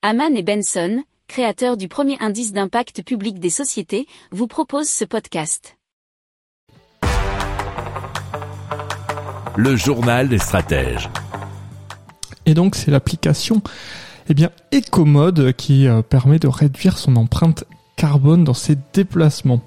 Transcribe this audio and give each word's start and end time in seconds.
Haman 0.00 0.36
et 0.36 0.44
Benson, 0.44 1.02
créateurs 1.26 1.76
du 1.76 1.88
premier 1.88 2.16
indice 2.20 2.52
d'impact 2.52 3.02
public 3.02 3.40
des 3.40 3.50
sociétés, 3.50 4.06
vous 4.30 4.46
proposent 4.46 4.88
ce 4.88 5.04
podcast. 5.04 5.76
Le 9.56 9.74
journal 9.74 10.28
des 10.28 10.38
stratèges. 10.38 11.10
Et 12.46 12.54
donc 12.54 12.76
c'est 12.76 12.92
l'application 12.92 13.60
eh 14.28 14.34
bien 14.34 14.50
Ecomode 14.72 15.52
qui 15.54 15.88
euh, 15.88 16.02
permet 16.02 16.38
de 16.38 16.46
réduire 16.46 16.96
son 16.96 17.16
empreinte 17.16 17.64
carbone 17.96 18.44
dans 18.44 18.54
ses 18.54 18.76
déplacements. 18.92 19.62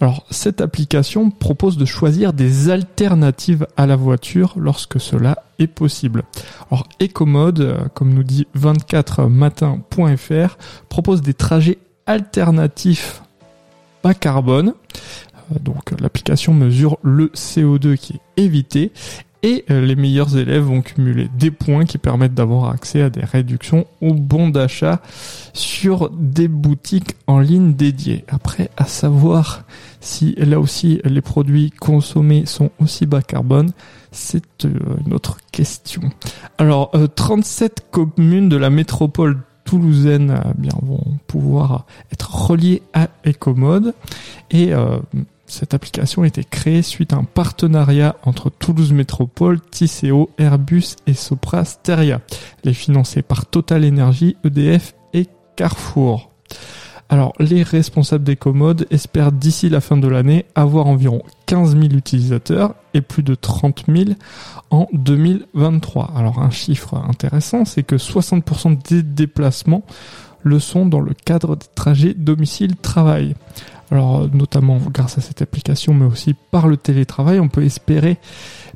Alors 0.00 0.26
cette 0.30 0.60
application 0.60 1.30
propose 1.30 1.76
de 1.76 1.84
choisir 1.84 2.32
des 2.32 2.70
alternatives 2.70 3.66
à 3.76 3.86
la 3.86 3.96
voiture 3.96 4.54
lorsque 4.56 5.00
cela 5.00 5.42
est 5.58 5.66
possible. 5.66 6.22
Alors 6.70 6.86
Ecomode, 7.02 7.60
euh, 7.60 7.78
comme 7.94 8.12
nous 8.12 8.24
dit 8.24 8.46
24matin.fr, 8.56 10.56
propose 10.88 11.22
des 11.22 11.34
trajets 11.34 11.78
alternatifs 12.06 13.22
bas 14.02 14.14
carbone. 14.14 14.74
Euh, 15.52 15.58
donc 15.60 15.92
l'application 16.00 16.54
mesure 16.54 16.98
le 17.02 17.26
CO2 17.28 17.96
qui 17.96 18.14
est 18.14 18.42
évité 18.42 18.92
et 19.42 19.64
euh, 19.70 19.84
les 19.84 19.96
meilleurs 19.96 20.36
élèves 20.36 20.64
vont 20.64 20.82
cumuler 20.82 21.28
des 21.38 21.50
points 21.50 21.84
qui 21.84 21.98
permettent 21.98 22.34
d'avoir 22.34 22.70
accès 22.70 23.02
à 23.02 23.10
des 23.10 23.24
réductions 23.24 23.86
ou 24.00 24.14
bons 24.14 24.48
d'achat 24.48 25.00
sur 25.52 26.10
des 26.10 26.48
boutiques 26.48 27.16
en 27.26 27.38
ligne 27.38 27.74
dédiées. 27.74 28.24
Après, 28.28 28.70
à 28.76 28.84
savoir 28.84 29.64
si 30.00 30.34
là 30.38 30.58
aussi 30.58 31.00
les 31.04 31.20
produits 31.20 31.70
consommés 31.70 32.46
sont 32.46 32.70
aussi 32.80 33.06
bas 33.06 33.22
carbone, 33.22 33.72
c'est 34.10 34.64
euh, 34.64 34.70
une 35.06 35.12
autre 35.12 35.38
question. 35.52 36.02
Alors, 36.58 36.92
37 37.14 37.72
euh, 37.72 37.84
communes 37.90 38.48
de 38.48 38.56
la 38.56 38.70
métropole 38.70 39.38
toulousaine 39.64 40.40
bien, 40.56 40.70
vont 40.80 41.02
pouvoir 41.26 41.86
être 42.12 42.32
reliées 42.32 42.82
à 42.94 43.08
Ecomode 43.26 43.94
et 44.52 44.72
cette 45.46 45.74
application 45.74 46.22
a 46.22 46.26
été 46.26 46.44
créée 46.44 46.82
suite 46.82 47.12
à 47.12 47.16
un 47.16 47.24
partenariat 47.24 48.16
entre 48.24 48.50
Toulouse 48.50 48.92
Métropole, 48.92 49.60
Tisséo, 49.60 50.30
Airbus 50.38 50.96
et 51.06 51.14
Sopra 51.14 51.64
Steria. 51.64 52.20
Elle 52.62 52.70
est 52.70 52.74
financée 52.74 53.22
par 53.22 53.46
Total 53.46 53.84
Energy, 53.86 54.36
EDF 54.44 54.94
et 55.12 55.26
Carrefour. 55.54 56.30
Alors, 57.08 57.34
les 57.38 57.62
responsables 57.62 58.24
des 58.24 58.34
commodes 58.34 58.86
espèrent 58.90 59.30
d'ici 59.30 59.68
la 59.68 59.80
fin 59.80 59.96
de 59.96 60.08
l'année 60.08 60.44
avoir 60.56 60.86
environ 60.86 61.22
15 61.46 61.76
000 61.76 61.84
utilisateurs 61.94 62.74
et 62.94 63.00
plus 63.00 63.22
de 63.22 63.36
30 63.36 63.84
000 63.88 64.10
en 64.70 64.88
2023. 64.92 66.12
Alors, 66.16 66.40
un 66.40 66.50
chiffre 66.50 66.94
intéressant, 66.94 67.64
c'est 67.64 67.84
que 67.84 67.94
60% 67.94 68.88
des 68.88 69.04
déplacements 69.04 69.84
le 70.42 70.58
sont 70.58 70.86
dans 70.86 71.00
le 71.00 71.14
cadre 71.14 71.54
des 71.54 71.66
trajets 71.74 72.14
domicile-travail. 72.14 73.34
Alors 73.90 74.28
notamment 74.32 74.78
grâce 74.92 75.18
à 75.18 75.20
cette 75.20 75.42
application, 75.42 75.94
mais 75.94 76.06
aussi 76.06 76.34
par 76.50 76.68
le 76.68 76.76
télétravail, 76.76 77.40
on 77.40 77.48
peut 77.48 77.64
espérer 77.64 78.18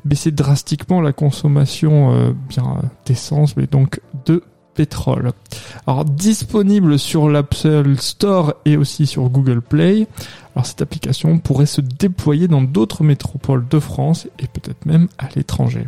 baisser 0.05 0.31
drastiquement 0.31 1.01
la 1.01 1.13
consommation 1.13 2.13
euh, 2.13 2.31
bien 2.49 2.77
d'essence, 3.05 3.55
mais 3.57 3.67
donc 3.67 4.01
de 4.25 4.43
pétrole. 4.73 5.31
Alors 5.85 6.05
disponible 6.05 6.97
sur 6.97 7.29
l'Apple 7.29 7.97
Store 7.97 8.53
et 8.65 8.77
aussi 8.77 9.05
sur 9.05 9.29
Google 9.29 9.61
Play. 9.61 10.07
Alors 10.55 10.65
cette 10.65 10.81
application 10.81 11.39
pourrait 11.39 11.65
se 11.65 11.81
déployer 11.81 12.47
dans 12.47 12.61
d'autres 12.61 13.03
métropoles 13.03 13.67
de 13.67 13.79
France 13.79 14.27
et 14.39 14.47
peut-être 14.47 14.85
même 14.85 15.07
à 15.17 15.27
l'étranger. 15.35 15.87